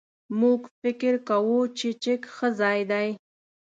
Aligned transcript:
موږ 0.39 0.61
فکر 0.81 1.13
کوو 1.29 1.59
چې 1.77 1.87
چک 2.03 2.21
ښه 2.35 2.47
ځای 2.59 2.79
دی. 2.91 3.07